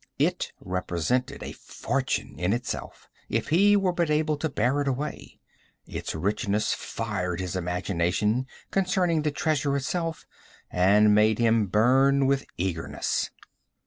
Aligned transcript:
It 0.17 0.51
represented 0.59 1.43
a 1.43 1.51
fortune 1.51 2.39
in 2.39 2.53
itself, 2.53 3.07
if 3.29 3.49
he 3.49 3.75
were 3.77 3.91
but 3.93 4.09
able 4.09 4.35
to 4.37 4.49
bear 4.49 4.81
it 4.81 4.87
away. 4.87 5.39
Its 5.85 6.15
richness 6.15 6.73
fired 6.73 7.39
his 7.39 7.55
imagination 7.55 8.47
concerning 8.71 9.21
the 9.21 9.29
treasure 9.29 9.77
itself, 9.77 10.25
and 10.71 11.13
made 11.13 11.37
him 11.37 11.67
burn 11.67 12.25
with 12.25 12.47
eagerness. 12.57 13.29